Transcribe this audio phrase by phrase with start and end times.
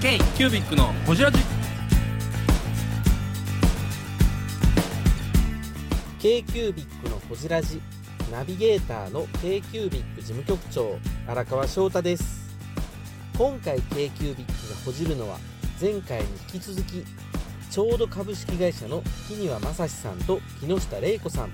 [0.00, 1.40] K キュービックのホジラジ。
[6.20, 7.82] K q u b i c のほじラジ。
[8.30, 10.96] ナビゲーターの k q u b i c 事務局長
[11.26, 12.56] 荒川翔太です。
[13.36, 15.36] 今回 k q u b i c がほじるのは
[15.80, 17.04] 前回に引き続き
[17.68, 21.50] ちょうど株式会社の木庭正史さんと木下玲子さん。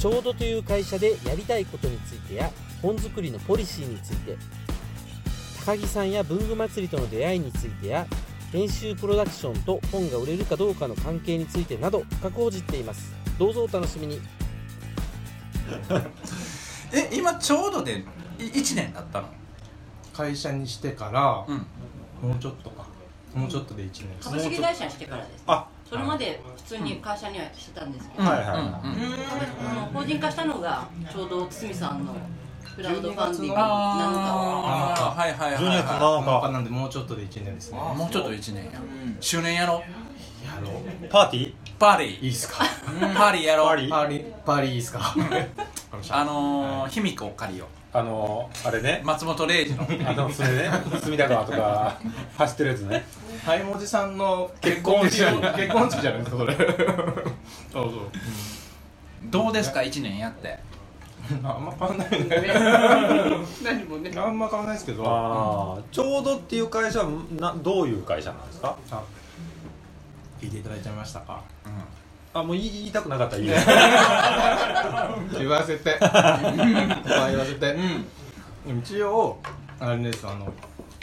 [0.00, 4.38] ちょうどという会社でやりたいことについてや本作りのポリシーについて
[5.64, 8.06] 高木さんや文具祭りとの出会いについてや
[8.52, 13.14] 編集プロダクションと本が売れるかどうかの関係についてなど深く報じっています。
[13.38, 14.20] どうぞお楽しみに。
[16.92, 18.04] え今ちょうどで
[18.38, 19.28] い1年だったの？
[20.12, 22.28] 会社にしてから、うん。
[22.28, 22.84] もうちょっとか。
[23.34, 24.08] もうちょっとで1年。
[24.20, 28.66] 株式会社にしてからですあそれまで普通に会社にはしてたんですけど、はいはいうん。
[28.66, 28.72] うん。
[29.70, 32.14] あの法人化したのがちょうど堤さんの
[32.76, 37.78] クラウドファンディングなのかああはいはいはい12月は7日なんでもうちょっとで1年ですね。
[37.78, 38.70] いもうちょっと1年や。
[39.20, 39.80] 周年やろや
[40.60, 40.68] ろ
[41.04, 41.08] う。
[41.08, 41.52] パーティー？
[41.78, 42.20] パーリー。
[42.20, 42.64] いいっすか？
[43.14, 43.90] パーリーやろパーリー？
[43.90, 44.32] パーリー。
[44.44, 45.14] パーリーいいっすか？
[46.10, 49.00] あのー卑弥呼を借りよあのあれね。
[49.04, 49.86] 松本零士の。
[50.08, 50.70] あのそれね。
[51.00, 51.96] 隅田川とか
[52.36, 53.04] 走ってるやつね。
[53.46, 55.22] はいもじさんの結婚式
[55.56, 56.54] 結婚式じゃないですかそれ。
[56.56, 56.64] そう
[57.72, 57.92] そう。
[59.24, 60.58] どうですか？1年やって
[61.42, 62.52] あんま変わんないよね。
[63.64, 64.10] 何もね。
[64.16, 65.04] あんま変わんないですけど。
[65.06, 67.08] ああちょうどっていう会社は
[67.38, 68.76] などういう会社なんですか？
[68.90, 69.02] あ
[70.40, 71.40] 聞いていただいちゃいましたか。
[72.34, 73.54] あもう言い言いたくなかったらいいよ
[75.38, 75.96] 言わせて。
[76.00, 76.08] 言
[77.38, 77.76] わせて、
[78.82, 79.38] 一応
[79.80, 80.52] あれですあの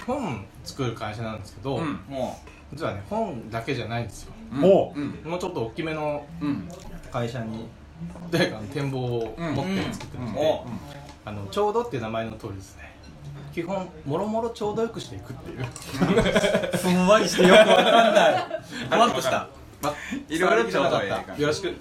[0.06, 2.00] 本作る会社なんですけど、うん。
[2.10, 2.38] も
[2.74, 4.34] 実はね本だけじゃないんですよ。
[4.52, 5.22] うもうん。
[5.26, 6.68] もうちょっと大きめのうん。
[7.12, 7.68] 会社に
[8.32, 10.34] というか展望を持って作ってるん。
[10.34, 10.64] で、
[11.26, 12.92] あのちょうどっていう名前の通りですね。
[13.54, 15.66] 基本もろもろちょうどよくしていくっていう。
[16.78, 18.46] ふんわりしてよくわかんない。
[18.90, 19.48] ふわっとした。
[20.30, 20.40] い。
[20.40, 21.76] ろいろちょうどええかよろしく。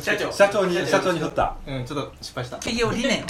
[0.00, 0.30] 社長。
[0.30, 1.18] 社長に社長に。
[1.18, 1.56] 振った。
[1.66, 2.56] うんちょっと失敗した。
[2.58, 3.24] 企業理念。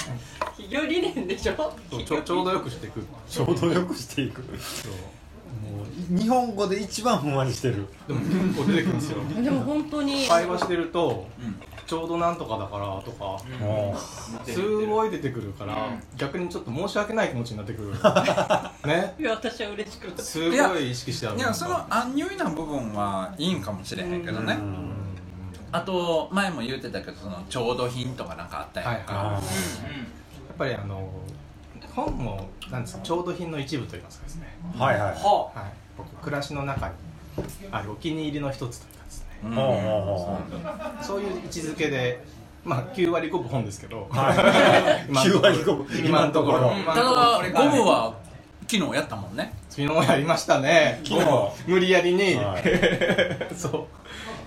[0.56, 1.54] 企業理念でしょ？
[1.54, 3.02] ちょちょうどよくしていく。
[3.28, 4.42] ちょうどよくしていく
[6.10, 7.86] 日本語で一番ふんわりしてる。
[8.06, 9.42] でも結構出てくるんですよ。
[9.42, 10.26] でも本当に。
[10.26, 11.72] 会話してると、ん。
[11.86, 13.94] ちょうどなんとかだからとか、も
[14.46, 15.76] すごい出てくるから、
[16.16, 17.92] 逆にちょっと申し訳ない気持ちになってくる。
[18.88, 19.14] ね。
[19.18, 20.22] いや私は嬉しくて。
[20.22, 24.54] すごい意識してあるいやその安入な部分はいいんかもしれへんけどね。
[24.54, 24.92] ううん。
[25.72, 29.34] あと前も言ってたけどその調度品とかなんかあったやんか、はいはい。
[29.34, 29.42] やっ
[30.56, 31.10] ぱりあの
[31.94, 34.46] 本もなんですか調度品の一部といいますかですね、
[34.78, 35.12] はいはい。
[35.12, 35.16] はい、
[35.96, 36.94] 僕暮らしの中に
[37.70, 39.26] あるお気に入りの一つというかですね。
[39.44, 39.48] う
[41.00, 41.04] ん。
[41.04, 42.24] そういう位置づけで
[42.64, 45.06] まあ9割5分本ですけど、はい。
[45.08, 45.42] 今のところ。
[45.42, 46.06] 9割5分。
[46.06, 46.72] 今のところ。
[46.72, 47.52] 今たのところ。
[47.52, 48.14] だゴムは
[48.70, 49.52] 昨日やったもんね。
[49.68, 51.00] 昨日やりましたね。
[51.04, 51.26] 昨日。
[51.66, 52.62] 無理やりに、はい。
[53.54, 53.86] そう。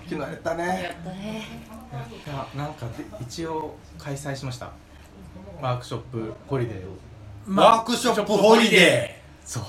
[0.08, 1.46] 昨日やったやねったね。
[2.24, 4.70] いやなんかで一応開催しました。
[5.60, 6.96] ワークショップホリデーを
[7.54, 9.14] ワークショップホリデ
[9.44, 9.62] そう。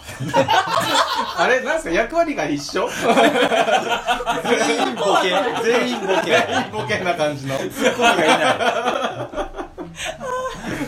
[1.37, 2.87] あれなんですか役割が一緒？
[2.87, 5.29] ー全員ボケ。
[5.63, 6.35] 全員ボケ。
[6.71, 7.55] ボケな感じの。
[7.57, 8.37] ツッコミがいない。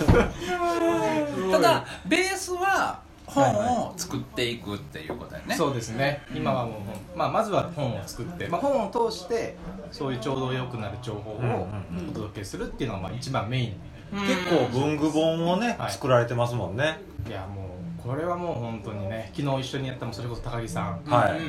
[1.51, 2.99] ただベースは
[3.29, 6.21] 本を作っていくっていうことだよね、そうですね。
[6.33, 6.79] 今はも
[7.15, 9.55] う、まあ、まずは本を作って、まあ、本を通して
[9.91, 11.67] そういうちょうど良くなる情報を
[12.09, 13.73] お届けするっていうのがまあ一番メイン。
[14.11, 15.91] 結構文具本をねはい。
[15.91, 16.99] 作られてますもんね。
[17.27, 21.39] いやもうこれはもう本当にね昨日一緒にやったもそれこそ高木さんはい。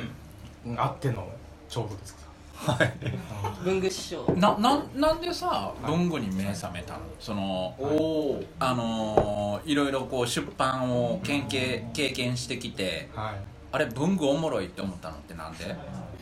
[0.77, 1.27] あっての
[1.67, 2.21] ちょうどですか
[2.65, 2.93] はい。
[3.63, 4.23] 文具師匠。
[4.35, 6.99] なななんでさ文具に目覚めたの？
[7.19, 7.75] その
[8.59, 13.35] あのーいろいろこう出版を経験経験してきてはい。
[13.73, 15.65] あれ文具おもろいって思ったのってなんで？
[15.67, 15.75] えっ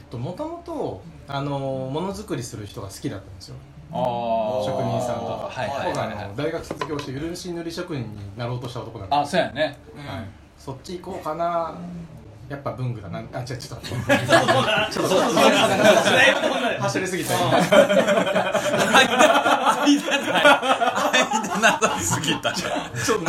[0.09, 3.55] ともともとあのものづくりする人が好きだったんですよ。
[3.91, 5.49] ああ職人さんとか。
[5.51, 6.15] はいはいはい。
[6.15, 9.77] はいの大学卒業して漆塗り職人になろうとした男なんであそうやね。
[9.95, 10.25] はい、
[10.57, 11.75] そっち行こうかな
[12.49, 13.19] やっぱ文具だな。
[13.19, 15.13] あ違うちょっとちょっと
[16.81, 17.49] 走りすぎた間
[21.59, 22.71] なさすぎたじゃん
[23.03, 23.25] ちょっと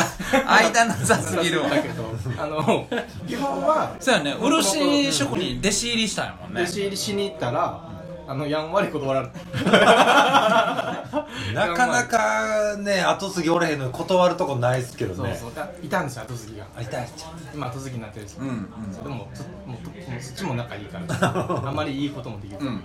[0.49, 2.87] 間なさすぎるわだけどあの
[3.27, 7.90] 基本はそうやね漆職人弟子入りしたんやもんね弟子入りしに行ったら
[8.31, 9.27] あのやんわり断られ
[11.53, 15.35] なかなかね後継ぎおれへんのに断るとこないですけどね。
[15.35, 15.55] そうそう。
[15.55, 16.65] だいたんですよ後継ぎが。
[16.77, 17.09] あ痛い
[17.53, 18.91] 今後継ぎになってるんですよ、うんうん。
[19.03, 19.77] でもそもうも
[20.17, 21.05] うそっちも仲いいから。
[21.67, 22.83] あまりいいこともできる、うんうん。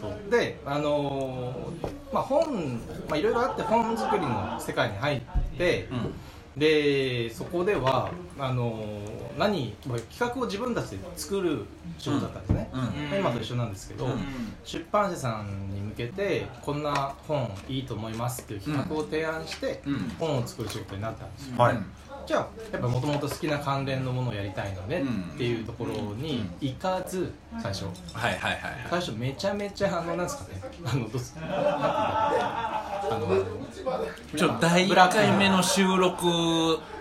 [0.00, 0.30] そう。
[0.30, 5.20] であのーまあ本まあいろいろあって本作りの世界に入っ
[5.58, 5.88] て、
[6.56, 8.84] でそこではあの
[9.36, 11.64] 何まあ企画を自分たちで作る
[11.98, 13.18] 仕事だったんですね、うん。
[13.18, 14.18] 今と一緒なんですけど、うん。
[14.64, 19.98] 出版社さんに向けてこんな本いいと思いますっていう企画を提案して、うん。
[20.18, 21.78] 本を作る仕事になったんですよ、はい
[22.26, 25.32] じゃあやっぱもともと好きな関連のものをやりたいのねうん。
[25.34, 27.32] っていうところに行かず
[27.62, 27.84] 最初。
[28.12, 28.86] はいはいはいはい。
[28.90, 30.62] 最初めちゃめちゃあのなんですかね。
[30.84, 33.44] あのどうすあの
[34.36, 36.26] ちょ第1回目の収録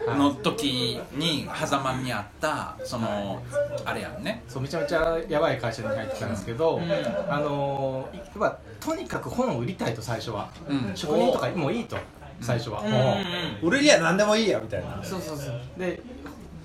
[0.06, 3.42] の時に狭間にあったその
[3.86, 4.44] あれやんね。
[4.48, 6.81] そうめちゃめちゃやばい会社に入ってたんですけど、
[7.30, 10.92] あのやっぱとにかく本を売りたいと最初は、うん。
[10.96, 11.98] 職人とかもういいと
[12.41, 13.18] 最初は、も
[13.62, 15.03] う売れりゃ何でもいいやみたいな。
[15.03, 15.62] そうそうそう。
[15.77, 16.01] で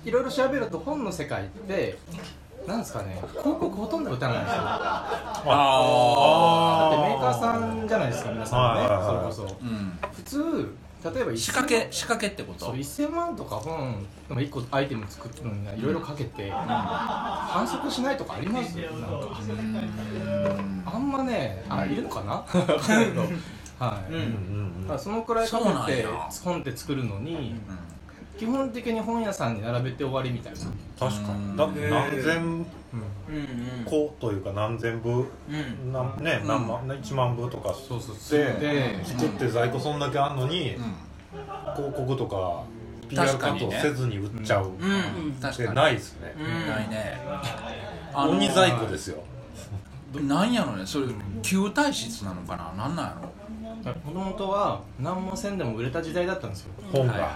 [0.05, 1.97] いろいろ調べると本の世界って
[2.67, 4.61] なんですかね広告ほとんど打たないんですよ。
[4.61, 5.03] だ
[5.45, 8.87] あってメーカーさんじゃないですか皆さんね。
[8.87, 9.13] そ
[9.43, 9.57] れこそ。
[9.61, 9.99] うん。
[10.13, 10.73] 普通
[11.15, 18.75] 例えば仕掛け仕掛けってこそうと1000万とか本1個アイテム作るのにいろいろかけて、反則しないとかあります？
[18.77, 19.29] なんか。
[20.85, 22.43] あんまねあいるのかな？
[23.79, 24.17] はい、う
[24.93, 24.99] ん。
[24.99, 26.09] そのくらいかそうなんけてや。
[26.43, 27.61] 本って作るのにうん
[28.37, 30.59] 基本的に本屋さんに並べて終わりみたいな、
[30.97, 31.57] 確かに。
[31.57, 32.55] だって何千うん。
[32.55, 32.65] うん
[33.85, 35.91] 個というか何千部うん。
[35.91, 38.15] なんね何万1万部とかそうそう。
[38.15, 40.93] そうでで作って在庫そんだけあんのにうん。
[41.75, 42.63] 広告とか
[43.09, 44.69] PR カット確かにねせずに売っちゃう。
[44.69, 45.31] っうん。
[45.33, 45.75] て確かに。
[45.75, 46.33] ないですね。
[46.67, 47.19] ないね。
[48.13, 49.17] あの鬼在庫ですよ。
[50.21, 50.85] なんやろね。
[50.85, 51.07] それ
[51.43, 52.71] 旧体質なのかな。
[52.77, 53.29] なんなんやろ
[53.83, 56.73] もともとは何もせんでも売れた時代だったんですよ。
[56.91, 57.13] 本が。
[57.13, 57.31] はいはい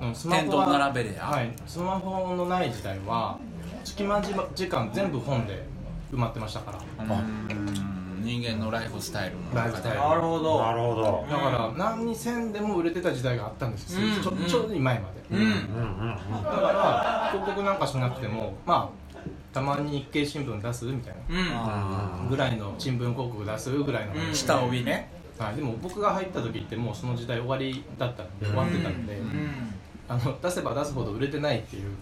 [0.00, 1.52] あうんスマホは並べりゃはい。
[1.66, 3.38] スマホのない時代は
[3.84, 4.22] 隙間
[4.54, 5.66] 時間全部本で
[6.12, 7.04] 埋まってましたから。
[7.04, 8.04] うん。
[8.24, 9.98] 人間のライフスタイルのライフスタイル。
[9.98, 10.62] なるほーど。
[10.62, 11.26] なるほど。
[11.30, 14.22] だから何にせんでも売れてた時代があったんですよ、うん。
[14.22, 16.44] ちょちょうど前まで、うんうんうんうん。
[16.44, 19.03] だから広告なんかしなくてもまあ
[19.54, 22.22] たまに日経新聞出すみたいな。
[22.22, 22.28] うん。
[22.28, 25.08] ぐらいの新聞広告出すぐらいの下帯ね。
[25.38, 29.74] はい、でも僕が入った時ってもうその時代終わりだったんで終わってたんで、うん。
[30.06, 31.92] あの出せば出すほど売れてないっていう。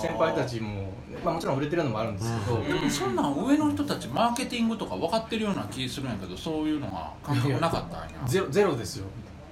[0.00, 0.92] 先輩たちも、
[1.24, 8.26] まあ、もちろん売れてるのもあるんですけど、でもそんなん上の人たちマーケティングとか分かってるような気するんやけどそういうのが感覚なかったんや。
[8.26, 9.06] ゼロゼロですよ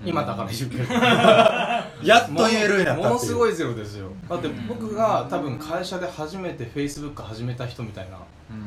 [0.05, 0.95] 今だから言うけど。
[2.03, 3.09] やっと言えるようになったっていう。
[3.09, 4.09] ものすごいゼロですよ。
[4.29, 8.19] だって僕が多分会社で初めて Facebook 始めた人みたいな。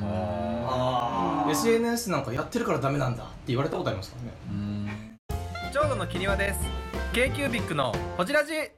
[0.03, 1.51] あー。
[1.51, 4.33] SNS なんかやってるからダメなんだって言われたことありますからね。
[4.49, 4.89] うん。
[5.73, 6.59] 長野のキニワです。
[7.13, 8.53] K q b i c のほじラジ。
[8.53, 8.71] はい、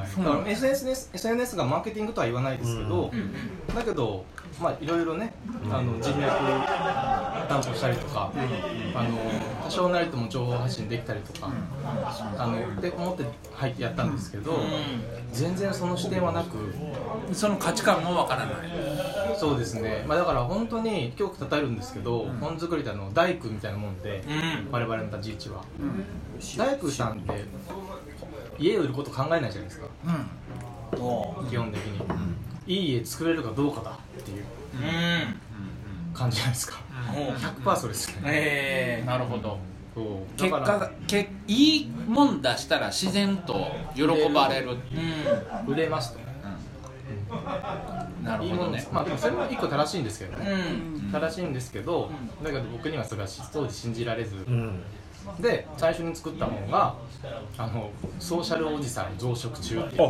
[0.00, 3.10] だから SNS, SNS がマーケティングとは言わないですけど、
[3.74, 4.24] だけど
[4.60, 5.32] まあいろいろね
[5.70, 6.28] あの人脈
[7.48, 8.32] 担保したりとか、
[8.94, 9.18] あの
[9.64, 11.50] 多少なりとも情報発信できたりとか、
[12.38, 13.24] あのって思って
[13.54, 14.60] 入ってやったんですけど、
[15.32, 16.74] 全然その視点はなく
[17.32, 18.56] その価値観も分からない。
[19.38, 24.22] そうですね、まあ、だから本当に今日たたえるんですけど、本作りってあの大工みたいなもんで、
[24.70, 25.64] 我々の立ち位置は、
[26.56, 27.44] 大工さんって
[28.58, 29.86] 家売ること考えないじゃないですか。
[30.04, 30.08] う
[31.46, 31.48] ん。
[31.48, 32.00] 基本的に、
[32.66, 34.44] いい家作れるかどうかだっていう。
[34.74, 35.40] うん
[36.12, 36.78] 感じじゃないですか、
[37.64, 39.58] 100%それですね、ええなるほど。
[39.94, 40.04] そう。
[40.38, 44.76] 結果がけいいもん出したら自然と喜ばれる
[45.66, 46.18] 売れますと。
[46.18, 46.26] ね
[48.22, 51.10] なるいいものほどねまあでもそれも一個正しいんですけどね、うん。
[51.10, 52.10] 正しいんですけど、
[52.42, 54.82] だけど僕にはそれは当時信じられず、うん
[55.40, 56.94] で最初に作った本が
[57.56, 60.02] あのソーシャルおじさん増殖中っていう。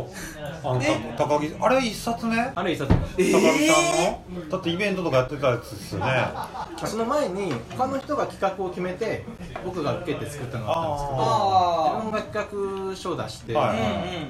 [0.63, 0.81] ああの
[1.17, 4.49] た高木あれ一冊ねあれ一冊高木さんの？
[4.49, 6.27] だってイベントとかやってたやつですよね。
[6.85, 9.25] その前に他の人が企画を決めて
[9.65, 13.77] 僕が受けて作ったのがあったんですけどあ自分が企画書を出して、はい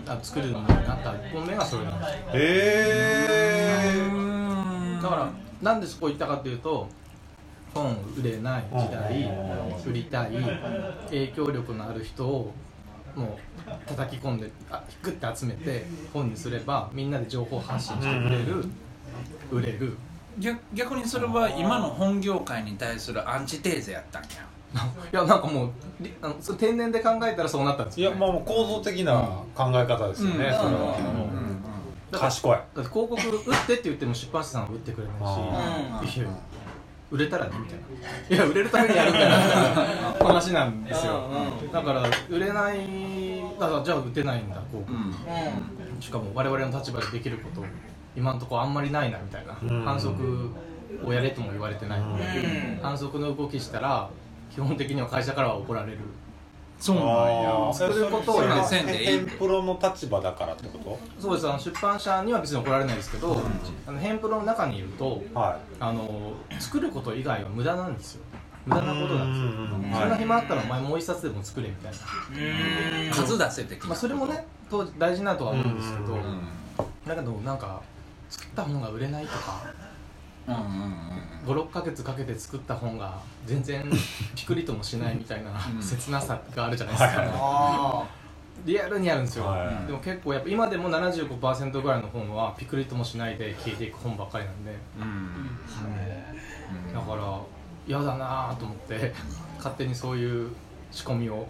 [0.08, 2.16] あ作るようになった1本目がそれなんですよ。
[2.34, 3.28] へ
[5.00, 5.30] えだから
[5.62, 6.88] なんでそこ行ったかというと
[7.74, 9.30] 本売れない時代
[9.86, 10.32] 売りたい
[11.08, 12.54] 影響力のある人を
[13.16, 13.38] も
[13.68, 18.66] う叩き込んであグッて集めて本にすればみんなで情報発信してくれる
[19.52, 19.98] 売れる。
[20.40, 24.30] 逆逆にそれは今の本業界に対するアンチテーゼやったんや。
[25.14, 29.14] いやなんかもうりあのそれ天然で考えたらそうなったんですよ、ね、いやまあもう構造的な
[29.54, 30.98] 考え方ですよね、それは、
[32.12, 32.52] だから賢い。
[32.52, 36.28] だって広告売ってって言っても出版社さんは売ってくれないし、いや
[37.14, 38.36] 売れたらねみたいな。
[38.36, 41.30] いや売れるためにやるんだよみたいな話なんですよ。
[41.72, 42.80] だから売れない
[43.60, 47.64] だからじゃあ売ってないんだ広告、しかも我々の立場でできること
[48.18, 49.86] 今のところあんまりないなみたいな、うん。
[49.86, 50.50] 反則
[51.06, 52.82] をやれとも言われてないので、うん。
[52.82, 54.10] 反則の動きしたら
[54.52, 56.00] 基本的には会社からは怒られる
[56.84, 61.48] そうなんそういうことをそれはせんでいンプロの立場だからってこそうです。
[61.48, 63.42] あの出版社には別に怒られないですけど、
[63.88, 68.24] あのヘンプロの中にいるととはあの作ること以外は無駄なんですよ。
[68.66, 69.64] 無駄なことなんですよ。
[69.64, 76.48] うんそんな暇あったらお前もう一冊でも作れみたいな、数出せ的まあ、それもね当時大事なとは思うんですけど、うんうん
[77.08, 77.82] だけどなんか
[78.30, 79.62] 作った本が売れないとか
[80.48, 80.94] うんうん
[81.46, 83.84] 56ヶ月かけて作った本が全然
[84.36, 85.82] ピクリともしないみたいな うん。
[85.82, 88.06] 切なさがあるじゃないですか、は
[88.66, 95.04] リアルにあるんですよ、はいでも結構やっぱ今でも75%ぐらいの本はピクリともしないで消えていく本ばっかりなんで、うん。
[95.04, 97.40] うんだから
[97.86, 99.14] 嫌だなと思って
[99.58, 100.50] 勝手にそういう
[100.92, 101.48] 仕込みを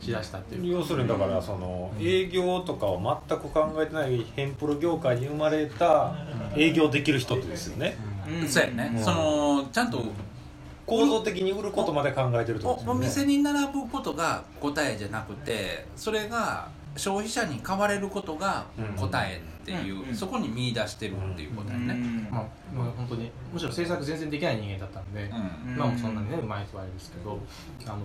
[0.00, 0.66] しだしたっていう。
[0.66, 6.14] 要するにだからその営業とかを全く考えてないヘンプロ業界に生まれた
[6.56, 7.96] 営業できる人ってですよね。
[8.48, 9.04] そうやね、うん。
[9.04, 10.02] そのちゃんと
[10.84, 13.00] 構造的に売ることまで考えてるっておことですよね。
[13.00, 25.74] お店に並ぶことが答えじゃなくてそれが消費者に買われることが答えっていう、そこに見出してるっていうことやね、まあ、まあ本当にむしろ制作全然できない人間だったんで、うん。
[25.74, 27.38] 今もそんなにねうまいとはあれですけど
[27.86, 27.96] あの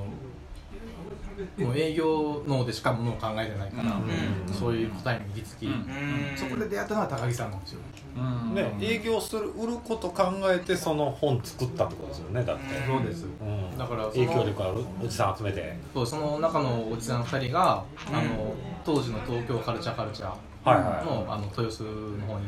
[1.58, 4.54] もう営業脳でしかものを考えてないから、うん。
[4.54, 6.34] そういう答えに行き着き、うん。
[6.36, 7.80] そこで出会ったのは高木さんなんですよ、
[8.18, 8.56] うん。
[8.56, 12.86] ね営業する売ること考えてその本作ったってことですよねだって。
[12.86, 13.78] そうですうん。
[13.78, 15.78] だからその影響力あるおじさん集めて。
[15.94, 20.30] そうその中のおじさん2人が、あの当時の東京カルチャーカルチャー
[20.64, 21.06] はいはい。
[21.06, 22.46] の,、あの豊洲の方に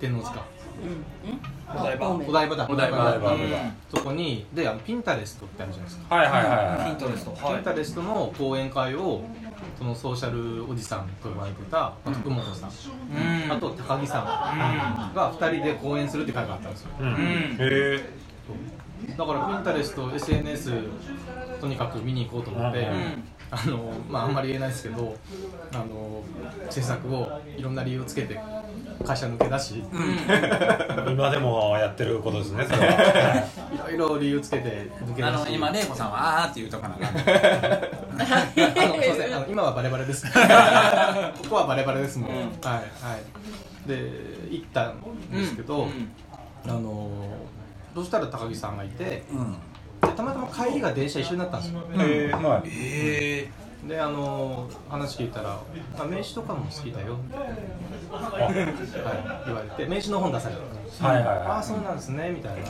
[0.00, 0.44] 天王塚
[1.74, 2.10] お台場。
[2.10, 2.66] お台場だ。
[2.68, 6.14] お台場お台場お台そこにであのピンタレストってあるじゃないですか。
[6.14, 6.96] はいはいはいはい。
[6.96, 7.30] トレスト。
[7.30, 9.22] ピンタレストの講演会を
[9.78, 12.70] そのソーシャルおじさんと呼ばれてたまあ徳本さん、
[13.52, 14.24] あと高木さん。
[15.14, 16.90] が2人で講演するって会があったんですよ。
[17.00, 17.08] うん。
[17.08, 18.22] へえ
[19.16, 20.72] だからピンタレスト SNS
[21.60, 25.14] とにかく見に行こうと思って、うんあのまああんまり言えないですけど
[25.74, 26.24] あの
[26.70, 28.40] 制作をいろんな理由をつけて
[29.04, 29.84] 会社抜け出し、
[31.10, 33.44] 今でもやってることですねそれは。
[33.74, 37.08] いろいろ理由つけて抜け出しあの今玲子さんはあーって言うとかな あ
[38.86, 40.24] のすいませんあの今はバレバレです。
[40.32, 40.32] こ
[41.50, 42.40] こはバレバレですもん、はい
[42.70, 43.88] はい。
[43.88, 44.10] で
[44.50, 45.88] 行ったんですけど、
[46.66, 47.10] あの
[47.94, 49.52] どうしたら高木さんがいてうん。
[49.52, 49.58] で
[50.02, 51.80] たまたま帰りが電車一緒になったんですよ。
[51.98, 53.50] へえはいえ
[53.86, 55.58] であの話聞いたら
[55.98, 58.54] 「あ名刺とかも好きだよ」みたいな、はい、
[59.46, 60.54] 言われて名刺の本出され
[61.00, 61.46] たはいはいはい。
[61.46, 62.68] ああそうなんですね」みたいな、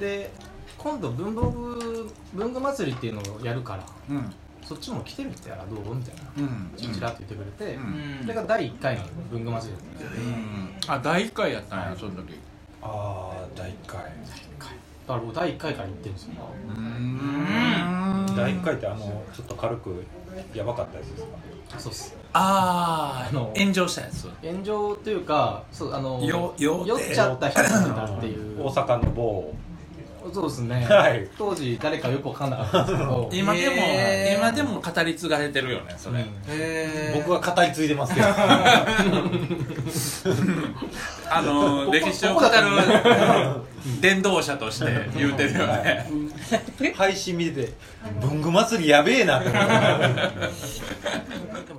[0.00, 0.30] で
[0.78, 4.16] 今度文房具文具祭りっていうのをやるからうん。
[4.16, 4.34] うん
[4.68, 5.94] そっちも来てみたらどう？
[5.94, 6.20] みたいな。
[6.36, 6.70] うん。
[6.76, 8.18] チラッと言ってくれて、うん。
[8.20, 10.26] それが第1回の文具祭りだったんですよ。
[10.26, 10.70] うん。
[10.88, 12.34] あ第1回やったんやその時。
[12.82, 14.00] ああ第1回
[15.08, 16.30] だから僕第1回から行ってるんですよ。
[16.68, 18.26] うん。
[18.36, 20.04] 第1回ってあのちょっと軽く
[20.54, 21.78] やばかったやつですか？
[21.80, 22.16] そうっす。
[22.34, 24.28] ああのあ炎上したやつ。
[24.46, 27.10] 炎上っていうかそうあのよ酔酔って。
[27.12, 28.60] っちゃった人がいたっていう。
[28.68, 29.54] 大阪の某
[30.32, 31.28] そうですね、はい。
[31.36, 33.28] 当時誰かよく分かんなかったんですけど。
[33.32, 33.76] 今でも
[34.36, 36.26] 今でも語り継がれてるよねそれ、うん。
[36.48, 38.26] へ僕は語り継いでますけど。
[41.30, 42.48] あの歴史を語る
[44.00, 46.06] 伝道者として言うてるよね。
[46.94, 47.72] 配信見てて
[48.20, 49.50] 文具祭りやべえなって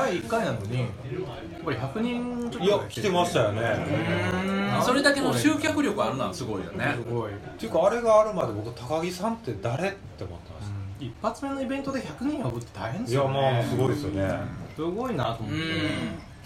[0.00, 0.90] 第1回なのにやっ
[1.64, 3.62] ぱり100人ちょっといや来てましたよね。
[4.84, 6.94] それだけの集客力あるのはすごいよね。
[6.96, 14.40] すごい、っていうかあれがあるまで僕高木さんって誰って思ってまし一発目のイベントで100人呼ぶって大変ですたいやよねまあすごいですよね。
[14.76, 15.58] すごいなと思って。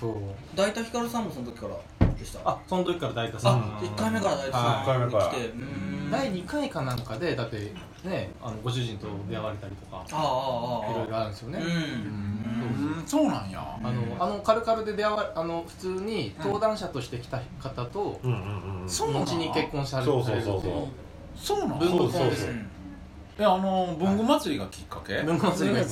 [0.00, 0.12] そう。
[0.56, 2.40] 大田ヒカルさんもその時からでした？
[2.44, 3.52] あその時から大田さん。
[3.54, 4.87] あ1回目から大田はい。
[4.87, 5.25] さん一回目から。
[5.26, 7.73] 来てうん第2回かなんかでだって
[8.04, 11.66] ねあのご主人と出会われたりとかあああああいろいろあるんですよね、うん。
[12.99, 13.07] うん。
[13.07, 13.78] そうなんや。
[13.83, 20.73] あのあのカルカルで出会わあの普通に登壇者として来た方と、うんうんうんそうなん後に結婚されてそうそうそうそう。
[21.35, 22.19] そうなん文そうそうそう。
[22.19, 22.49] 具コンです
[23.38, 25.14] えあの文具祭りがきっかけ？
[25.21, 25.83] う文具祭りが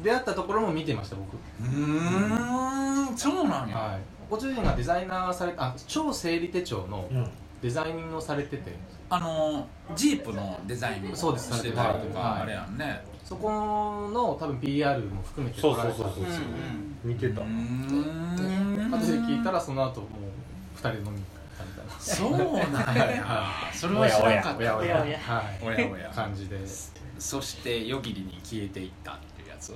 [0.00, 1.36] 出会ったところも見てました僕。
[1.62, 3.16] ーん。
[3.18, 4.00] そうなんや、はい。
[4.30, 7.28] ご主人がデザイナーされあ超整理手帳のうん。
[7.60, 8.72] デザインをされてて
[9.10, 11.52] あのジープのデザインもそうです。
[11.52, 12.42] してたりとか、はい。
[12.42, 13.02] あれやんね。
[13.24, 13.50] そこ
[14.12, 15.94] の多分 PR も含めてそうそうそう。
[15.96, 16.14] そう
[17.04, 17.40] 見てた。
[17.40, 17.52] 後で
[19.20, 21.22] 聞いたらその後もう2人で飲み
[21.98, 23.46] そうなんや。
[23.72, 24.58] それは知らんかった。
[24.58, 24.96] おやおや。
[24.96, 25.18] おやおや。
[25.18, 25.58] はい。
[25.64, 26.58] おやおや感じで。
[27.18, 29.74] そして夜霧に消えていったっていうやつ。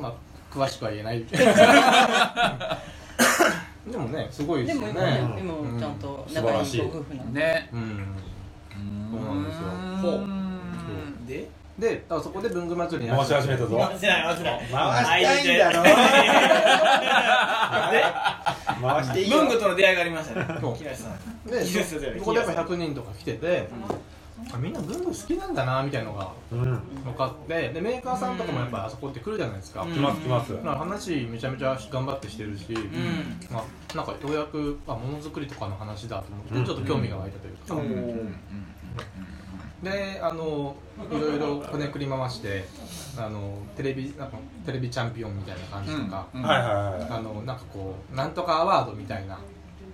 [0.00, 0.14] まあ
[0.52, 1.24] 詳しくは言えない
[3.90, 7.40] でもねすごいでよですも今ねね今うんもちゃんと仲いいご夫婦なんで。
[7.40, 7.68] ね。
[7.72, 8.06] うん
[9.14, 9.62] そうなんですよ。
[10.02, 11.28] ほう。
[11.28, 13.76] でであそこで文具祭りに回し始めたぞ。
[13.76, 15.82] 回せない回せない回したいんだろ。
[18.80, 19.38] 回していいよ。
[19.38, 20.58] 文具との出会いがありましたね。
[20.60, 20.76] そう。
[20.76, 21.18] 木梨さん。
[21.50, 23.68] でそこでやっぱ100人とか来てて、
[24.52, 26.62] あみんな文具好きなんだなみたいなのがうん。
[27.04, 29.92] 分かってでメーカーさんとかもやっぱあそこって来るじゃないですか、うん。
[29.92, 30.56] 来ます来ます。
[30.62, 33.40] 話めちゃめちゃ頑張ってしてるし、うん。
[33.50, 38.36] まあ、なんかようやくあものづくりとかの話だと思って、うんちょっと興味が湧いたというか、うん
[39.82, 40.76] であの
[41.10, 42.64] いろいろこねくり回して
[43.18, 49.38] あのテレビなんかテレビチャンピオンみたいな感じとか、うんはいはいはいあのなんかこうなんとかアワードみたいな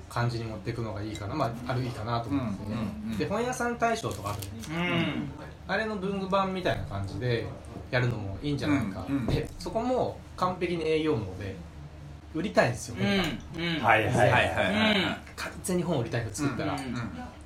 [0.09, 1.35] 感じに持っていくのがいいかな。
[1.35, 4.77] まああるいいかなと思うんですよね、うんうんで本屋さん大賞とかあるじゃないですか。
[4.77, 5.31] うん。
[5.69, 7.47] あれの文具版みたいな感じで
[7.91, 11.55] やるのもいいんじゃないか、うんうんでそこも完璧に営業網で
[12.35, 13.81] 売りたいんですよ、うんうん。
[13.81, 14.33] はいはいはいはい。
[14.33, 16.95] はいはい完全に本売りたいの作ったら、うん。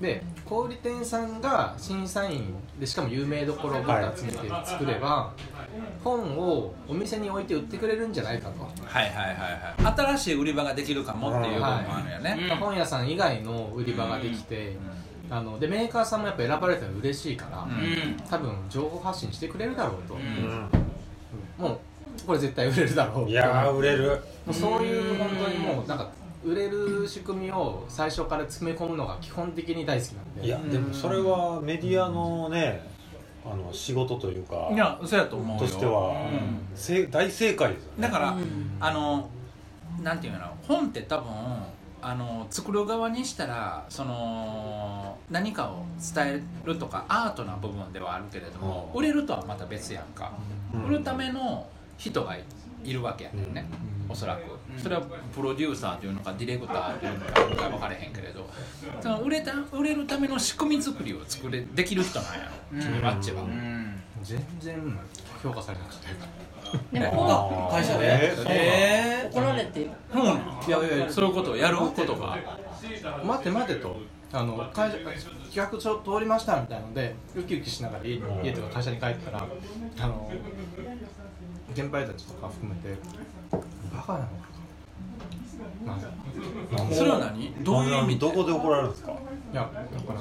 [0.00, 5.32] で小売店さんが審査員でしかも有名どころをまた集めて作れば、
[6.02, 9.34] 本をお店に置いて売ってくれるんじゃないかと、はいはいはい
[9.86, 9.94] はい。
[9.96, 12.56] 新しい売り場ができるかもっていう部分もあるよね、うん。
[12.56, 14.76] 本屋さん以外の売り場ができて、
[15.30, 18.16] あのでメーカーさんもやっぱ選ばれたら嬉しいから、うん。
[18.28, 20.20] 多分情報発信してくれるだろうと、うん。
[20.20, 21.68] うん。
[21.68, 21.78] もう
[22.26, 23.28] これ絶対売れるだろう。
[23.28, 24.20] いやー売れる。
[24.52, 26.10] そういう本当にもうなんか
[26.44, 30.46] 売れる仕組みを最初から詰め込むのが基本的に大好きなんで。
[30.46, 32.86] いやでもそれはメディアのね
[33.44, 36.60] あの仕事というかいやそうやと思うよとしては、うん。
[36.74, 38.02] せ大正解ですよね。
[38.02, 38.76] だから、うん。
[38.80, 39.28] あの
[40.02, 41.26] なんていうの本って多分
[42.02, 45.84] あの作る側にしたらその何かを
[46.14, 49.00] 伝えるとかアートな部分ではあるけれども、うん。
[49.00, 50.32] 売れるとはまた別やんか、
[50.74, 50.84] うん。
[50.84, 52.36] 売るための人が
[52.84, 53.64] いるわけやねんね、
[54.08, 54.42] おそらく。
[54.80, 55.02] それは
[55.34, 57.18] プロデューサーというのかディレクターという
[57.50, 58.48] のか分からへんけれど。
[59.00, 62.40] その売れた売れるための仕組み作りを作れできる人なんや
[62.72, 62.80] ろ。
[62.80, 64.02] 君マッチは、うん。
[64.22, 64.98] 全然
[65.42, 66.06] 評価されなくて
[66.92, 68.06] でもあ会社で？
[68.06, 69.90] えーえ怒られて。
[70.12, 70.36] そうなん。
[70.36, 70.78] いや。
[70.78, 72.38] いやいやそういうことをやることが。
[73.24, 73.96] 待て待てと。
[74.32, 79.46] あの会社企画書通りましたみたいなのでウキウキしながら家に家とか会社に帰ったら
[80.00, 80.28] あの
[81.74, 82.96] 先輩たちとか含めて
[83.96, 84.30] バカなのか
[85.86, 85.98] な？
[86.94, 87.52] それは何？
[87.64, 88.18] どういう意味？
[88.18, 89.12] どこで怒られるんですか？
[89.12, 90.20] いやだから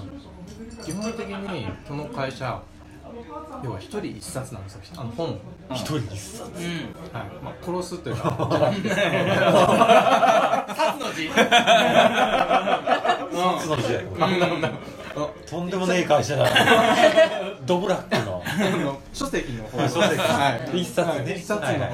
[0.84, 2.62] 基本的にその会社
[3.64, 4.82] 要は一人一冊なんですよ。
[4.98, 5.38] あの本を。
[5.72, 6.52] 一人一冊。
[6.58, 7.18] ーうん。
[7.18, 7.28] はい。
[7.44, 8.50] まあ、殺すというか。
[8.52, 8.98] じゃなくて札
[11.00, 11.30] の字
[13.36, 14.06] 冊の時代
[15.48, 16.50] とんでもねえ会社だ
[17.66, 18.23] ドブラック
[19.14, 19.80] 書籍の方。
[19.88, 20.18] 書籍。
[20.18, 21.24] はい、 一冊ね。
[21.24, 21.38] はい。
[21.38, 21.90] 一冊のはいはい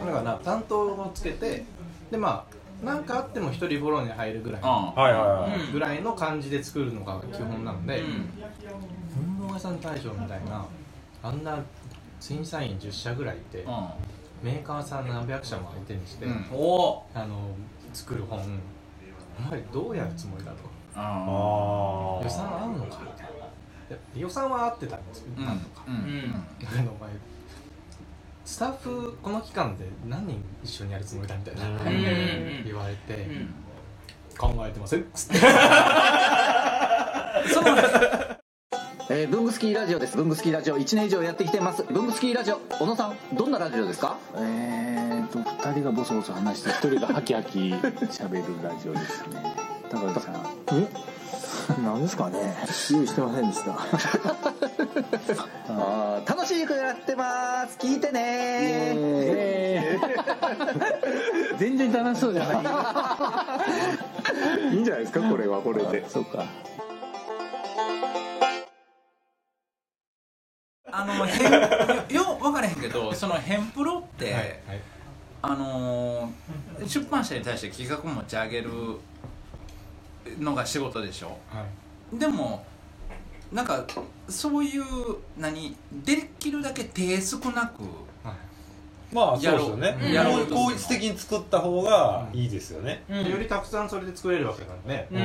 [0.00, 1.64] 方だから担当をつけて
[2.10, 4.62] でまあ何かあっても一人フォローに入るぐらい
[5.72, 8.06] ぐらいの感じで作るのが基本なので、うん。
[9.36, 10.64] 文房具屋さん大賞みたいな
[11.22, 11.58] あんな
[12.18, 13.66] 審査員10社ぐらいいて、
[14.42, 16.32] メーカーさん何百社も相手にして、うん。
[17.14, 17.50] あの
[17.92, 18.40] 作る本
[19.38, 20.58] お前どうやるつもりだと。
[22.24, 23.32] 予算合うのかみたいな。
[23.32, 23.39] で
[24.16, 25.46] 予算は合ってたんですけど、うん。
[25.46, 25.84] なんとか。
[25.86, 25.94] うん。
[25.94, 26.32] うん。
[26.32, 26.38] だ
[26.70, 27.10] けどお前。
[28.44, 32.64] スタッフこの期間で何人一緒にやるつもりだみたいな、うん。
[32.64, 33.54] 言われて、うん。
[34.36, 35.38] 考えてませんっつって。
[39.12, 40.16] えー、ブングスキーラジオです。
[40.16, 40.78] ブングスキーラジオ。
[40.78, 41.82] 1年以上やってきてます。
[41.82, 44.16] ブングスキーラジオ小野さんどんなラジオですか？
[44.36, 49.52] えーと2人がボソボソ話して1人がハキハキ喋るラジオですね。
[49.90, 50.36] 高木さん。
[50.72, 50.86] え？
[51.82, 52.56] なんですかね。
[52.90, 53.78] 用意してませんでした。
[56.26, 57.78] 楽しくやってます。
[57.78, 59.98] 聞いてね。
[61.58, 62.52] 全然楽しそうじゃな
[64.70, 64.74] い。
[64.74, 66.08] いいんじゃないですかこれはこれで。
[66.08, 66.44] そうか。
[70.92, 71.60] あの変よ
[72.10, 74.56] よ分からへんけどその変プロって、はいはい。
[75.42, 76.30] あのー
[76.86, 78.70] 出版社に対して企画持ち上げる
[80.38, 81.38] のが仕事でしょ。
[81.48, 81.64] は
[82.12, 82.18] い。
[82.18, 82.64] でも
[83.52, 83.84] なんか
[84.28, 84.84] そういう
[85.38, 87.82] 何できるだけ手少なく
[89.12, 89.98] まあそうですよね。
[90.00, 90.52] う。
[90.52, 90.54] ん。
[90.54, 95.18] 効率的に作った方がいいですよね、よりたくさんそれで作れるわけなんで、うん。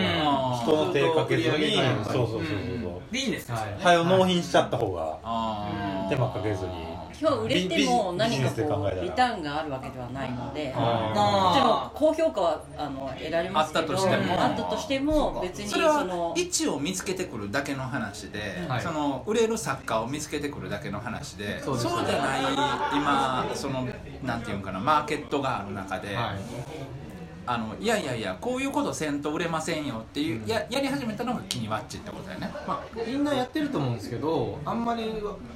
[0.64, 2.42] 人の手かけずにそうそうそう。
[2.82, 3.32] そうでいいん。
[3.32, 6.72] ですかはいはよ納品しちゃった方があ手間かけずに
[7.20, 14.42] 今日売れてもビ何かこうリターンがあるわけではないのでもちろんあ高評価はあの得られますけどあったとしても。
[14.42, 18.82] あったとしても別にそそれはの位置を見つけてくるだけの話で、はい。
[18.82, 22.54] その売れる作家を見つけてくるだけの話でそうじゃない
[22.96, 23.88] 今その
[24.24, 27.05] なんていうんかなマーケットがある中で、はい
[27.48, 35.04] あのいやいやいやこういうことせんと売れませんよっていう、ややり始めたのがキニワッチってことだよね、まあ、みんなやってると思うんですけどあんまり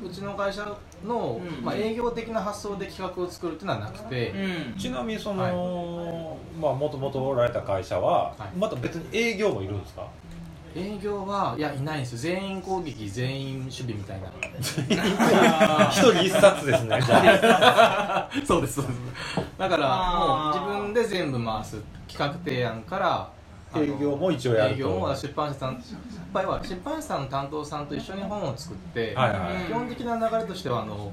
[0.03, 0.65] うちの会社
[1.05, 4.77] の、まあ、営業的な発想で企画を作るっていうのはなくて、うん。
[4.77, 8.57] ちなみにその、まあもともとおられた会社は、はい。
[8.57, 10.07] また別に営業もいるんですか？
[10.75, 12.17] 営業はいやいないんですよ。
[12.19, 14.29] 全員攻撃全員守備みたいな。
[15.89, 18.99] 一人一冊ですね じゃそうですそうです。
[19.57, 21.77] だからもう自分で全部回す
[22.07, 23.29] 企画提案から
[23.73, 24.75] あ営業も一応やると。
[24.75, 25.95] 営業も出版社さん失
[26.33, 29.65] 敗は出版社さんの担当さんと一緒に本を作って、はいはい。
[29.67, 31.11] 基本的な流れとしてはあの、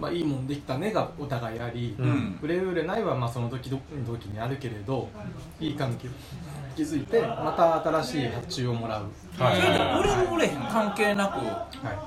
[0.00, 2.38] まあ、いいもんできたねがお互いあり、うん。
[2.42, 5.08] 売れる売れないはまあその時々時にあるけれど
[5.60, 6.08] いい関係
[6.82, 9.04] を築いてまた新しい発注をもらう、
[9.42, 9.60] はい。
[9.60, 11.54] それで売れる売れへん関係なくは
[11.92, 11.98] い。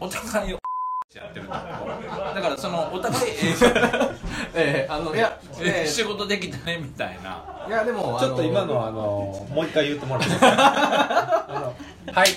[0.00, 0.58] お互いを
[1.14, 3.66] やってるだからそのお互い営業
[4.54, 7.42] えーあのいや、えー仕事できたねみたいな。
[7.66, 11.44] いやでもちょっと今のあのもう一回言ってもらっていいですか？
[11.48, 11.72] あ
[12.06, 12.28] のはい。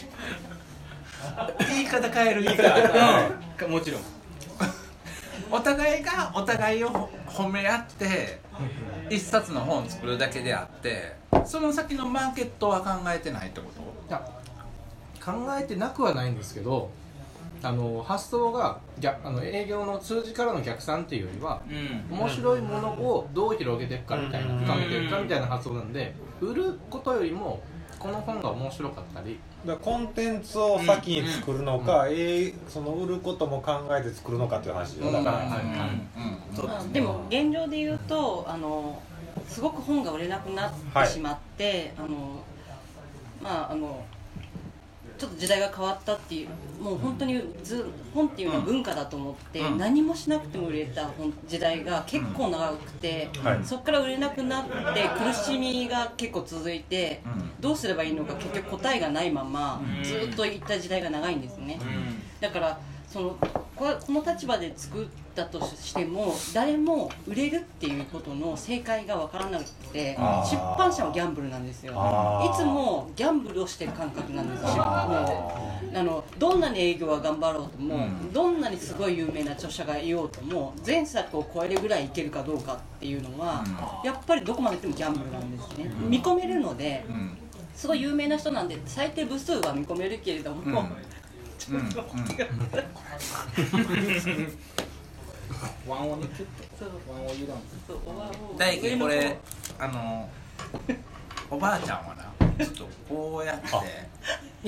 [1.69, 2.57] 言い方変える言い
[3.65, 3.71] うん。
[3.71, 4.01] もちろん。
[5.53, 8.39] お互いがお互いを褒め合って
[9.09, 13.81] 一冊の本を作るだけであってその先のマーケットは考えてないってこと？
[14.09, 14.21] いや
[15.23, 16.89] 考えてなくはないんですけど
[17.63, 21.61] あの発想が逆あの営業の数字からの逆算っていうよりは
[22.09, 22.17] うん。
[22.17, 24.59] 面白いものをどう広げていくかみたいなうん。
[24.65, 27.61] 深めていくかみたいな発想なんで売ることよりも
[27.99, 29.39] この本が面白かったり。
[29.63, 35.11] だコンテンツを先に作るのか、えーその売ることも考えて作るのかっていう話よ。
[35.11, 38.99] だから、はいはいそうまあでも現状で言うとあの
[39.51, 42.43] すごく本が売れなくなってしまって、あの
[43.41, 44.03] まああの
[45.17, 46.49] ちょっと時代が変わったっていう
[46.81, 49.77] もう本当にず本っていうのは文化だと思って、うん。
[49.77, 53.59] 何もしなくても売れた本時代が結構長くて、はい。
[53.63, 54.71] そこから売れなくなって
[55.23, 57.21] 苦しみが結構続いて、
[57.59, 60.03] どうすればいいのか結局答えがないまま、うん。
[60.03, 61.79] ずっといった時代が長いんですね。
[62.39, 62.79] だから
[63.11, 63.37] その
[63.75, 71.93] ここの立場で作ったとしても誰も売れるっていうことの正解が分からなくて出版社はギャンブルなんですよ。
[71.93, 74.67] いつもギャンブルをしてる感覚なんですよ。
[74.69, 74.77] もう
[75.93, 78.31] あのどんなに営業は頑張ろうとも、うん。
[78.31, 83.63] どんなにすごい有名な著者がいようとも前作を超えるぐらいいけるかどうかっていうのは、
[84.05, 87.37] やっぱりどこまでいってもギャンブルなんですね、見込めるのでうん。
[87.75, 90.85] すごい有名な人なんで最低部数は見込めるけれども、
[91.69, 91.75] うん。
[91.77, 91.83] うん。
[91.83, 91.91] うん。
[95.87, 96.47] ワンオにキュッ
[96.79, 99.37] とワンオユダンそうおばもう大輝これ
[99.79, 100.29] あの
[101.49, 101.97] おばあちゃん。
[102.07, 103.67] はなちょっとこうやって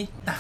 [0.01, 0.35] 一旦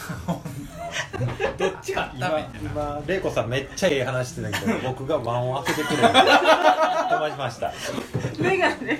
[1.57, 3.49] どっちか今今玲子さん。
[3.49, 7.71] めっちゃええ話してたけど僕がワンを開けてくれる飛ばしました
[8.39, 8.99] 目がね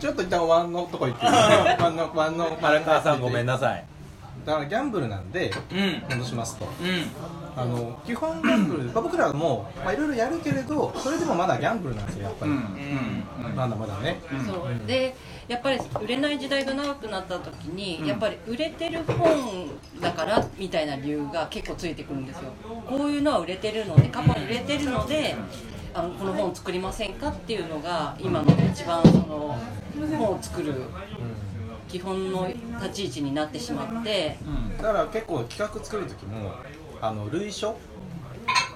[0.00, 3.20] ちょっと一旦ワンのとこ行ってワンのワンの荒川さん。
[3.20, 3.46] ごめん。
[3.46, 3.84] なさい
[4.44, 6.16] だからギャンブルなんでうん。
[6.16, 6.64] 戻しますと。
[6.64, 7.06] うん。
[7.56, 12.58] あの基本ギャンブル、まあ、僕らもまあいろいろやるけれどそれでもまだギャンブルなんですよやっぱり、うん。
[12.58, 13.54] うん。
[13.54, 14.86] まだまだね、そう。
[14.86, 15.14] で
[15.46, 18.06] やっぱり売れない時代が長くなった時に、うん。
[18.06, 19.68] やっぱり売れてる本
[20.00, 22.52] だからみたいな理由が結構ついてくるんですよ。
[22.88, 25.36] こういうのは売れてるので過去に売れてるので
[25.94, 29.56] あのこの本作りませんかっていうのが今の一番その
[30.18, 30.74] 本を作る
[31.94, 32.48] 基本の
[32.82, 34.36] 立ち位置になってしまって。
[34.78, 36.50] だから結構企画作る時も
[37.00, 37.76] あの類書？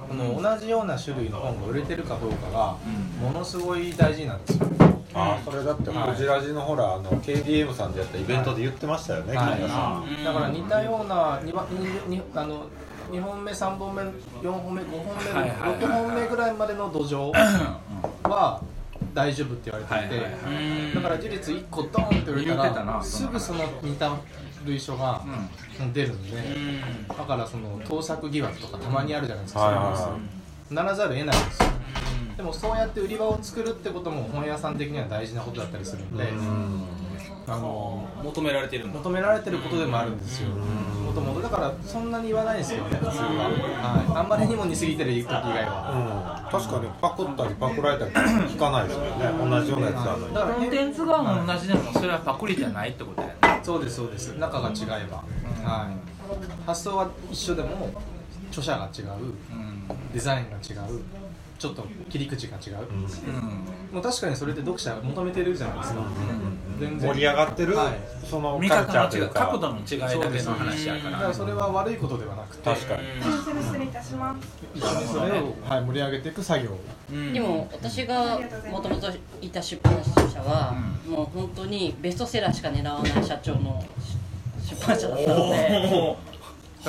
[0.08, 2.76] この同じような種類の本が売れてるかどうかが
[3.20, 4.68] ものすごい大事なんですよ。
[5.14, 6.10] ああそれだってはい。
[6.10, 9.54] こじらじのほらあの KDM さんでやったイベントで言ってましたよね、はい。
[9.56, 10.24] 木村さん。
[10.24, 11.66] だから似たような 2, 番
[12.08, 12.66] ににあの
[13.10, 17.32] 2本目3本目4本目5本目、はいはいはい6本目ぐらいまでの土壌
[18.28, 18.62] は
[19.14, 24.16] 大丈夫って言われていて、だから事実1個ドーンって売れたらすぐその似た
[24.64, 25.24] 類書が
[25.92, 27.08] 出るんで、うん。
[27.08, 30.10] だからその盗作疑惑とかたまにあるじゃないですか、そ
[30.72, 31.68] うならざるを得ないんですよ
[32.38, 36.84] でもそうやって売り場を作るってことも本屋さん的には大事なことだったりするんで、うん。
[37.48, 40.50] あの求められてる求められてることでもあるんですよ。
[40.50, 43.50] もともとだからそんなに言わないですよね普通は、
[43.82, 49.50] はい、あんまりにも似すぎてる時以外は、うん、確かにパクったりパクられたり聞かないですよね。
[49.50, 50.34] 同じようなやつあるのに。
[50.34, 53.60] コンテンツが同じでもそれはパクリじゃないってことだよね。
[53.64, 54.28] そうですそうです。
[54.38, 55.24] 中が違えば、
[55.68, 57.90] はい、発想は一緒でも
[58.50, 59.32] 著者が違う、
[60.12, 61.00] デザインが違う
[61.58, 62.74] ちょっと切り口が違う、
[63.92, 66.00] もう確かにそれって読者が求めてるじゃないですか、
[66.78, 67.08] 全然。
[67.08, 67.94] 盛り上がってるはい。
[68.24, 72.62] その見カルチャう角度の違いだけの話やかだかららそれは悪いことではなくて。
[72.62, 73.02] 確かに。
[73.62, 74.58] 失礼いたします。
[74.74, 76.78] 一緒にそれを、はい、盛り上げていく作業。
[77.32, 78.38] でも私が
[78.70, 79.08] もともと
[79.40, 79.94] いた出版
[80.30, 80.74] 社は、
[81.08, 83.82] もう本当にベストセラーしか狙わない社長の
[84.62, 86.16] 出版社だったので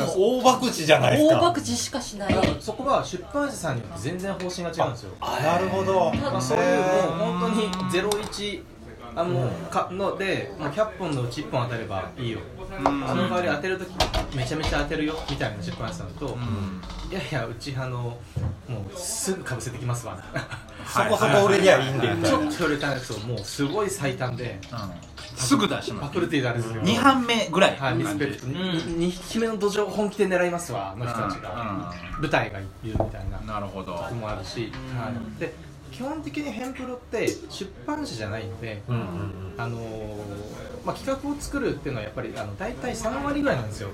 [0.06, 2.34] 大博打じゃないですか大博打しかしない。
[2.34, 5.12] だからそこは出版社さんによって全然方針が違うんですよ。
[5.22, 6.12] なるほど。
[6.14, 7.70] まあ、そういうもう本当に
[8.30, 8.64] 01
[9.16, 12.40] あのかのでもう100本のうち1本当たればいいよ。
[12.70, 16.38] その代わり当てるときめちゃめちゃ当てるよみたいな出版社さんと、
[17.10, 17.98] いやいやうちあの
[18.68, 20.24] もうすぐかぶせてきますわ。
[20.86, 22.22] そこそこ売れりゃいいんでみたい。
[22.22, 24.60] なちょっと売れたやつをもうすごい最短で、
[25.40, 26.08] すぐ出します。
[26.08, 27.78] パクるって言うとあれですけど2版目ぐらい。
[27.78, 33.40] はい、リスペクト、2匹目の土壌を本気で狙いますわあの人たちが、舞台がいるみたいな。
[33.54, 33.94] なるほど。
[33.94, 35.54] こともあるし、はい、で
[36.00, 43.90] 基本的にヘンプロって出版社じゃないので、あのーまあ、企画を作るっていうのはやっぱりあの大体3割ぐらいなんですよ。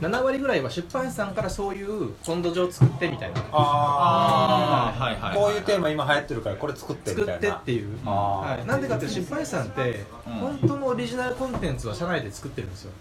[0.00, 3.42] 7割ぐらいは出版社さんからそういう本土壌を作ってみたいな。
[3.50, 5.02] あー。
[5.02, 7.56] はいはいこういうテーマ今流行ってるからこれ作ってみ作ったいな。
[7.56, 12.92] てっていう、あはい、なんでかっていうと出版社さんって本当のオリジナルコンテンツは社内で作ってるんですよ。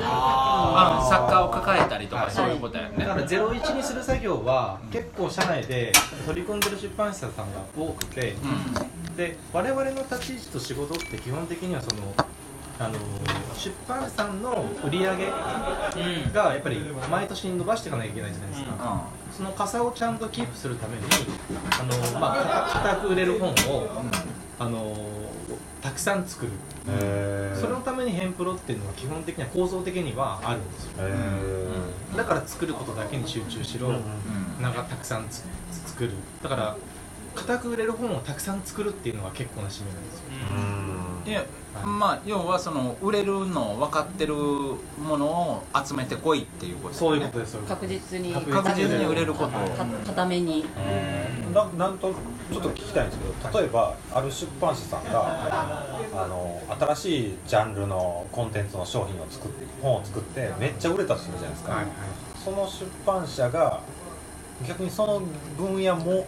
[0.00, 2.98] あ作家を抱えたりとかそういうことやね。
[2.98, 5.92] だから01にする作業は結構社内で
[6.26, 8.34] 取り組んでる出版社さんが多くて、
[9.16, 12.12] で我々の立ち位置と仕事って基本的にはその
[12.80, 12.98] あの
[13.56, 15.26] 出版社さんの売り上げ
[16.32, 16.80] がやっぱり
[17.10, 21.02] 毎年伸ばしていかなきゃいけないじゃないですか、その傘をちゃんとキープするために
[21.72, 21.82] あ
[22.12, 23.88] の、まあ、か固く売れる本を、
[24.58, 24.96] あの
[25.88, 26.52] たくさん作る。
[27.58, 30.92] それのためにヘンプロっていうのは基本的には構造的にはあるんですよ、
[32.16, 33.92] だから作ることだけに集中しろ、
[34.60, 35.44] なんかたくさんつ
[35.86, 36.12] 作る。
[36.42, 36.76] だから
[37.34, 40.24] 固く売れる本をたくさん作るっていうのが結構な使命なんですよ、
[41.28, 41.44] いや
[41.84, 44.78] まあ要はその売れるの分かってるも
[45.18, 48.32] のを集めてこいっていうことそういうことです確実に。
[48.32, 49.52] 確実に売れること。
[50.06, 50.64] 固めに。
[51.52, 52.12] ななんと
[52.52, 55.46] ちょっと聞きたいんですけど例えばある出版社さんが
[56.14, 61.84] あの新しいジャンルのコンテンツの商品を作って本を作ってめっちゃ売れたとするじゃないですか、
[62.44, 63.80] その出版社が
[64.66, 65.22] 逆にその
[65.56, 66.26] 分野も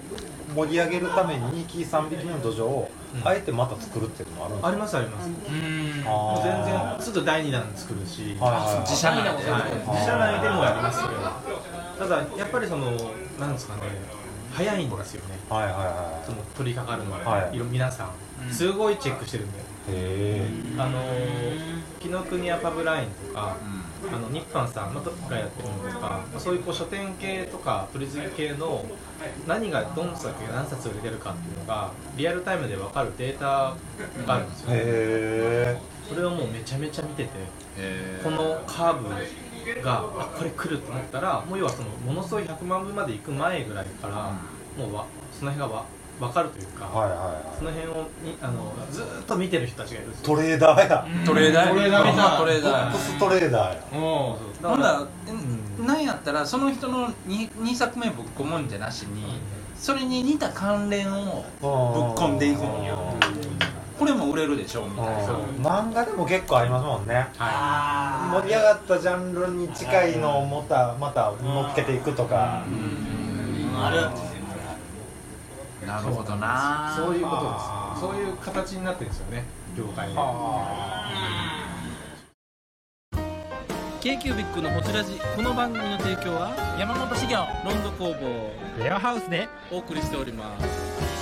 [0.55, 2.91] 盛り上げるために2匹3匹目の土壌を
[3.25, 4.69] あえてまた作るっていうのもあるんですか？
[4.69, 5.29] ありますあります。
[5.29, 6.01] うん。
[6.03, 8.81] もう全然ちょっと第2弾作るし、はいはいはい。
[8.81, 11.21] 自社内で、はい自社内でもやりますけど。
[11.99, 12.93] ただやっぱりその
[13.39, 13.83] なんですかね。
[14.53, 15.39] 早いんですよね。
[15.49, 17.59] はいはいはいその取り掛かるのが、はい。
[17.59, 18.53] 皆さん。
[18.53, 19.59] すごいチェックしてるんで。
[19.89, 21.01] へあの
[22.01, 23.57] 紀ノ国屋パブラインとか、
[24.09, 28.85] あの日販さんのがやってるのとかそういうこう書店系とか取り次ぎ系の
[29.47, 33.45] 何がどの作が何冊売れてるかっていうのがリアルタイムで分かるデータ
[34.27, 37.31] があるんですよ、へそれをもうめちゃめちゃ見てて
[38.25, 44.33] このカーブがあこれ来ると思ったらもう要はそのものすごい100万部まで行く前ぐらいから、
[44.83, 45.07] もうわ
[45.39, 45.85] その辺がわ
[46.21, 47.59] 分かるというか、はいはいはい。
[47.59, 50.27] その辺をにあのずーっと見てる人たちがいるんですよ。
[50.27, 51.07] トレーダーや。
[51.25, 51.73] トレーダーや。
[51.73, 52.93] トレーダーみんなトレーダーや。
[52.93, 53.83] トップストレーダーや。
[53.91, 55.07] ほほんだら
[55.85, 59.41] なんやったらその人の 2, 2作目ぶっ込むんじゃなしに
[59.75, 61.71] それに似た関連をぶっ
[62.15, 62.99] 込んでいくんよ。
[63.99, 65.13] これも売れるでしょみたいな。
[65.83, 72.63] 漫画でも結構ありますもんね、盛り上がったジャンルに近いのをまたまた乗っけていくとか、
[75.91, 76.95] なるほどな。
[76.97, 77.49] そういうことで
[77.97, 78.01] す。
[78.01, 79.45] そういう形になってるんですよね。
[79.77, 80.15] 業界で
[84.01, 85.21] k q b i c のホジラジ。
[85.35, 88.71] この番組の提供は山本資源ロンド工房。
[88.79, 91.20] レアハウスでお送りしております